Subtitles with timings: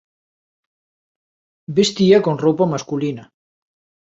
[1.77, 3.23] Vestía con roupa masculina.